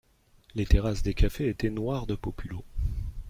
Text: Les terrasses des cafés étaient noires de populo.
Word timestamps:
Les 0.55 0.65
terrasses 0.65 1.03
des 1.03 1.13
cafés 1.13 1.49
étaient 1.49 1.69
noires 1.69 2.07
de 2.07 2.15
populo. 2.15 2.65